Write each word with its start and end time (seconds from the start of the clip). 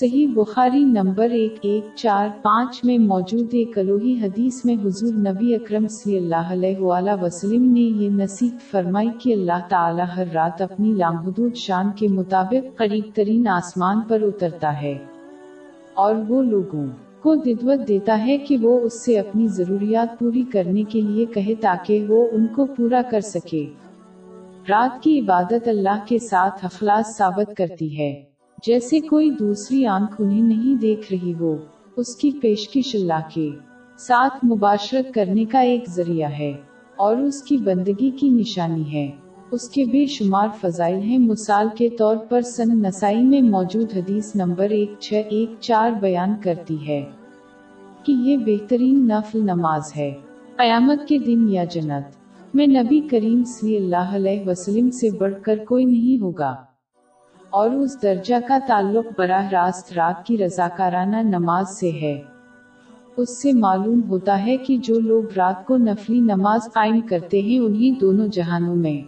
صحیح 0.00 0.26
بخاری 0.34 0.84
نمبر 0.84 1.30
ایک 1.30 1.54
ایک 1.62 1.84
چار 1.94 2.28
پانچ 2.42 2.84
میں 2.84 2.98
موجود 2.98 3.48
ایک 3.52 3.78
الوہی 3.78 4.20
حدیث 4.22 4.64
میں 4.64 4.74
حضور 4.84 5.12
نبی 5.14 5.54
اکرم 5.54 5.88
صلی 5.88 6.16
اللہ 6.16 6.50
علیہ 6.50 6.78
وآلہ 6.78 7.10
وسلم 7.22 7.72
نے 7.72 7.80
یہ 7.80 8.10
نصیحت 8.10 8.70
فرمائی 8.70 9.08
کہ 9.18 9.32
اللہ 9.32 9.68
تعالی 9.68 10.02
ہر 10.16 10.24
رات 10.34 10.62
اپنی 10.62 10.92
لامحدود 10.92 11.54
شان 11.54 11.90
کے 11.96 12.08
مطابق 12.08 12.78
قریب 12.78 13.04
ترین 13.14 13.48
آسمان 13.48 14.00
پر 14.08 14.22
اترتا 14.22 14.82
ہے 14.82 14.98
اور 15.94 16.14
وہ 16.28 16.42
لوگوں 16.42 16.86
کو 17.20 17.34
ددوت 17.34 17.88
دیتا 17.88 18.26
ہے 18.26 18.38
کہ 18.38 18.56
وہ 18.56 18.80
اس 18.80 19.04
سے 19.04 19.18
اپنی 19.18 19.48
ضروریات 19.48 20.18
پوری 20.18 20.42
کرنے 20.42 20.82
کے 20.82 21.00
لیے 21.00 21.24
کہے 21.24 21.54
تاکہ 21.60 22.04
وہ 22.08 22.28
ان 22.32 22.46
کو 22.46 22.66
پورا 22.66 23.02
کر 23.10 23.20
سکے۔ 23.20 23.66
رات 24.68 25.02
کی 25.02 25.20
عبادت 25.20 25.68
اللہ 25.68 26.04
کے 26.06 26.18
ساتھ 26.18 26.64
اخلاص 26.64 27.16
ثابت 27.16 27.56
کرتی 27.56 27.98
ہے۔ 27.98 28.33
جیسے 28.66 29.00
کوئی 29.00 29.30
دوسری 29.30 29.86
آنکھ 29.86 30.14
انہیں 30.18 30.42
نہیں 30.42 30.74
دیکھ 30.74 31.12
رہی 31.12 31.32
ہو، 31.40 31.56
اس 31.96 32.16
کی 32.16 32.30
پیشکش 32.40 32.94
اللہ 32.94 33.28
کے 33.34 33.48
ساتھ 33.98 34.44
مباشرت 34.44 35.14
کرنے 35.14 35.44
کا 35.44 35.60
ایک 35.60 35.84
ذریعہ 35.88 36.30
ہے، 36.30 36.52
اور 36.96 37.16
اس 37.16 37.42
کی 37.42 37.56
بندگی 37.56 38.10
کی 38.10 38.28
نشانی 38.28 38.92
ہے۔ 38.92 39.10
اس 39.50 39.68
کے 39.68 39.84
بے 39.84 40.06
شمار 40.06 40.48
فضائل 40.60 40.98
ہیں۔ 40.98 41.18
مثال 41.18 41.68
کے 41.76 41.88
طور 41.88 42.16
پر 42.16 42.40
سن 42.40 42.82
نسائی 42.82 43.22
میں 43.22 43.40
موجود 43.40 43.96
حدیث 43.96 44.34
نمبر 44.34 44.70
ایک 44.70 44.92
چھ 45.00 45.22
ایک 45.30 45.60
چار 45.60 45.90
بیان 45.90 46.34
کرتی 46.42 46.86
ہے 46.88 47.04
کہ 48.04 48.12
یہ 48.12 48.36
بہترین 48.36 49.08
نفل 49.08 49.44
نماز 49.44 49.96
ہے۔ 49.96 50.12
قیامت 50.56 51.08
کے 51.08 51.18
دن 51.18 51.48
یا 51.48 51.64
جنت 51.64 52.54
میں 52.54 52.66
نبی 52.66 53.00
کریم 53.00 53.44
صلی 53.44 53.76
اللہ 53.76 54.14
علیہ 54.16 54.48
وسلم 54.48 54.90
سے 54.90 55.10
بڑھ 55.10 55.34
کر 55.42 55.64
کوئی 55.68 55.84
نہیں 55.84 56.22
ہوگا۔ 56.22 56.54
اور 57.54 57.70
اس 57.70 58.02
درجہ 58.02 58.34
کا 58.48 58.58
تعلق 58.66 59.06
براہ 59.18 59.48
راست 59.48 59.92
رات 59.92 60.26
کی 60.26 60.38
رضاکارانہ 60.38 61.16
نماز 61.16 61.68
سے 61.68 61.90
ہے۔ 61.90 62.22
اس 63.16 63.42
سے 63.42 63.52
معلوم 63.52 64.00
ہوتا 64.08 64.46
ہے 64.46 64.56
کہ 64.56 64.76
جو 64.76 65.00
لوگ 65.00 65.22
رات 65.36 65.66
کو 65.66 65.76
نفلی 65.76 66.20
نماز 66.20 66.60
قائم 66.74 67.00
کرتے 67.00 67.40
ہیں 67.40 67.58
انہیں 67.58 68.00
دونوں 68.00 68.28
جہانوں 68.28 68.76
میں 68.76 69.02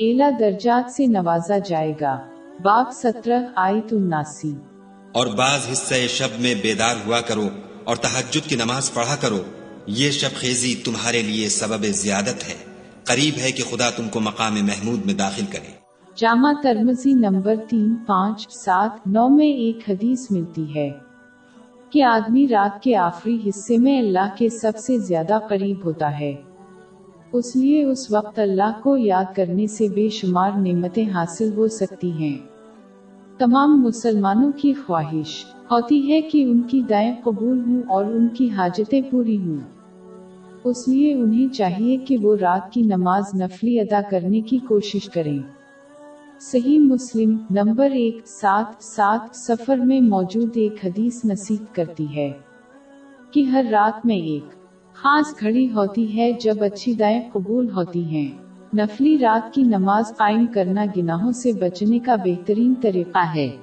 اعلیٰ 0.00 0.30
درجات 0.40 0.90
سے 0.90 1.06
نوازا 1.06 1.58
جائے 1.58 1.92
گا۔ 2.00 2.20
باب 2.62 2.84
سترہ، 2.92 3.40
آیت 3.56 3.92
الناسی 3.92 4.54
اور 5.12 5.26
بعض 5.26 5.60
حصہ 5.72 5.94
شب 6.08 6.40
میں 6.40 6.54
بیدار 6.62 6.94
ہوا 7.06 7.20
کرو 7.20 7.48
اور 7.84 7.96
تحجد 7.96 8.48
کی 8.48 8.56
نماز 8.56 8.94
پڑھا 8.94 9.16
کرو۔ 9.20 9.38
یہ 9.86 10.10
شب 10.10 10.36
خیزی 10.36 10.74
تمہارے 10.84 11.22
لیے 11.22 11.48
سبب 11.48 11.84
زیادت 11.84 12.48
ہے۔ 12.48 12.54
قریب 13.04 13.34
ہے 13.38 13.52
کہ 13.52 13.62
خدا 13.70 13.90
تم 13.90 14.08
کو 14.08 14.20
مقام 14.20 14.54
محمود 14.54 15.06
میں 15.06 15.14
داخل 15.14 15.44
کرے۔ 15.52 15.75
جامع 16.16 16.52
ترمزی 16.62 17.12
نمبر 17.12 17.54
تین، 17.68 17.94
پانچ، 18.06 18.46
سات، 18.50 19.06
نو 19.06 19.28
میں 19.28 19.46
ایک 19.46 19.90
حدیث 19.90 20.30
ملتی 20.30 20.74
ہے 20.76 20.90
کہ 21.90 22.02
آدمی 22.02 22.48
رات 22.48 22.82
کے 22.82 22.96
آخری 22.96 23.38
حصے 23.46 23.78
میں 23.78 23.98
اللہ 23.98 24.28
کے 24.36 24.48
سب 24.48 24.72
سے 24.76 24.98
زیادہ 24.98 25.38
قریب 25.48 25.76
ہوتا 25.84 26.20
ہے۔ 26.20 26.34
اس 27.32 27.56
لیے 27.56 27.84
اس 27.84 28.10
وقت 28.10 28.38
اللہ 28.38 28.80
کو 28.82 28.96
یاد 28.96 29.24
کرنے 29.34 29.66
سے 29.66 29.88
بے 29.88 30.08
شمار 30.08 30.50
نعمتیں 30.50 31.04
حاصل 31.14 31.52
ہو 31.56 31.68
سکتی 31.68 32.12
ہیں۔ 32.12 32.38
تمام 33.38 33.82
مسلمانوں 33.82 34.52
کی 34.56 34.72
خواہش 34.86 35.44
ہوتی 35.70 36.12
ہے 36.12 36.20
کہ 36.20 36.44
ان 36.44 36.60
کی 36.60 36.82
دائیں 36.82 37.14
قبول 37.24 37.60
ہوں 37.66 37.82
اور 37.88 38.04
ان 38.04 38.28
کی 38.28 38.50
حاجتیں 38.50 39.02
پوری 39.10 39.38
ہوں۔ 39.38 39.56
اس 40.64 40.88
لیے 40.88 41.14
انہیں 41.14 41.54
چاہیے 41.54 41.96
کہ 41.96 42.16
وہ 42.22 42.36
رات 42.36 42.72
کی 42.72 42.82
نماز 42.82 43.24
نفلی 43.34 43.80
ادا 43.80 44.00
کرنے 44.10 44.40
کی 44.40 44.58
کوشش 44.58 45.08
کریں۔ 45.08 45.38
صحیح 46.40 46.78
مسلم 46.78 47.36
نمبر 47.50 47.90
ایک 47.90 48.18
سات 48.24 48.84
سات 48.84 49.36
سفر 49.36 49.76
میں 49.76 50.00
موجود 50.00 50.50
ایک 50.54 50.74
حدیث 50.84 51.24
نصیب 51.24 51.74
کرتی 51.74 52.16
ہے 52.16 52.32
کہ 53.30 53.40
ہر 53.40 53.64
رات 53.70 54.06
میں 54.06 54.16
ایک 54.16 54.44
خاص 54.94 55.34
گھڑی 55.40 55.72
ہوتی 55.72 56.16
ہے 56.16 56.32
جب 56.32 56.64
اچھی 56.64 56.92
دائیں 56.92 57.20
قبول 57.32 57.70
ہوتی 57.70 58.04
ہیں۔ 58.04 58.30
نفلی 58.76 59.18
رات 59.18 59.54
کی 59.54 59.62
نماز 59.62 60.16
قائم 60.16 60.46
کرنا 60.54 60.84
گناہوں 60.96 61.32
سے 61.32 61.52
بچنے 61.52 61.98
کا 61.98 62.16
بہترین 62.16 62.74
طریقہ 62.80 63.34
ہے۔ 63.34 63.56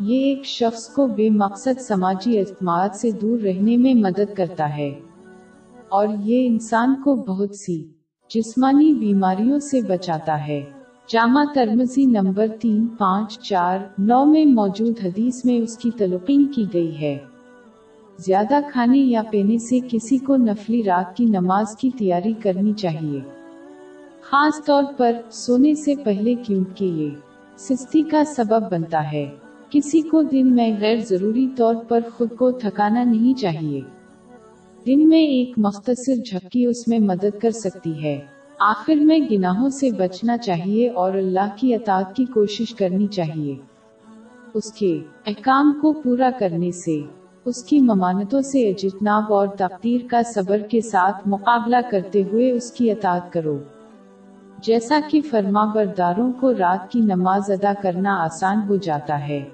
یہ 0.00 0.18
ایک 0.18 0.44
شخص 0.44 0.88
کو 0.88 1.06
بے 1.06 1.30
مقصد 1.30 1.80
سماجی 1.80 2.38
اعتماد 2.38 2.88
سے 2.94 3.10
دور 3.10 3.38
رہنے 3.38 3.76
میں 3.76 3.94
مدد 3.94 4.36
کرتا 4.36 4.76
ہے۔ 4.76 5.00
اور 5.88 6.06
یہ 6.20 6.46
انسان 6.46 6.94
کو 7.04 7.14
بہت 7.14 7.54
سی 7.54 7.88
جسمانی 8.34 8.92
بیماریوں 8.92 9.58
سے 9.58 9.80
بچاتا 9.80 10.46
ہے۔ 10.46 10.64
جامع 11.08 11.44
ترمزی 11.54 12.04
نمبر 12.04 12.46
تین، 12.60 12.86
پانچ، 12.86 13.38
چار، 13.38 13.78
نو 13.98 14.24
میں 14.24 14.44
موجود 14.44 14.94
حدیث 15.04 15.44
میں 15.44 15.58
اس 15.58 15.78
کی 15.78 15.90
تلقین 15.96 16.44
کی 16.44 16.64
گئی 16.74 17.00
ہے۔ 17.00 17.18
زیادہ 18.18 18.60
کھانے 18.72 18.98
یا 18.98 19.22
پینے 19.30 19.58
سے 19.58 19.78
کسی 19.88 20.18
کو 20.18 20.36
نفلی 20.36 20.82
رات 20.84 21.16
کی 21.16 21.24
نماز 21.24 21.76
کی 21.76 21.90
تیاری 21.98 22.32
کرنی 22.42 22.72
چاہیے۔ 22.72 23.20
خاص 24.22 24.64
طور 24.64 24.82
پر 24.96 25.12
سونے 25.30 25.74
سے 25.74 25.94
پہلے 26.04 26.34
کیونکہ 26.34 26.84
یہ 26.84 27.10
سستی 27.56 28.02
کا 28.02 28.24
سبب 28.24 28.72
بنتا 28.72 29.12
ہے۔ 29.12 29.26
کسی 29.70 30.00
کو 30.00 30.22
دن 30.22 30.56
میں 30.56 30.76
غیر 30.80 30.96
ضروری 30.96 31.48
طور 31.56 31.74
پر 31.88 32.00
خود 32.16 32.36
کو 32.38 32.50
تھکانا 32.50 33.04
نہیں 33.04 33.40
چاہیے۔ 33.40 33.80
دن 34.86 35.08
میں 35.08 35.22
ایک 35.22 35.52
مختصر 35.56 36.14
جھپکی 36.14 36.64
اس 36.64 36.88
میں 36.88 36.98
مدد 36.98 37.40
کر 37.40 37.50
سکتی 37.50 38.02
ہے۔ 38.02 38.35
آخر 38.58 38.94
میں 38.94 39.18
گناہوں 39.30 39.68
سے 39.68 39.90
بچنا 39.90 40.38
چاہیے 40.38 40.90
اور 40.90 41.12
اللہ 41.12 41.48
کی 41.56 41.74
اطاعت 41.74 42.16
کی 42.16 42.24
کوشش 42.24 42.74
کرنی 42.74 43.06
چاہیے۔ 43.06 43.56
اس 44.54 44.72
کے 44.72 44.98
احکام 45.26 45.78
کو 45.82 45.92
پورا 45.92 46.30
کرنے 46.38 46.70
سے، 46.72 47.00
اس 47.44 47.64
کی 47.64 47.80
ممانتوں 47.80 48.40
سے 48.40 48.70
اجتناب 48.70 49.32
اور 49.32 49.48
تقدیر 49.58 50.00
کا 50.10 50.22
صبر 50.22 50.58
کے 50.58 50.80
ساتھ 50.80 51.28
مقابلہ 51.28 51.76
کرتے 51.90 52.22
ہوئے 52.32 52.52
اس 52.52 52.72
کی 52.72 52.90
اطاعت 52.90 53.32
کرو۔ 53.32 53.58
جیسا 54.62 55.00
کہ 55.10 55.20
فرما 55.20 55.64
برداروں 55.64 56.32
کو 56.40 56.52
رات 56.52 56.90
کی 56.90 57.00
نماز 57.00 57.50
ادا 57.50 57.72
کرنا 57.82 58.24
آسان 58.24 58.60
ہو 58.68 58.76
جاتا 58.76 59.28
ہے۔ 59.28 59.48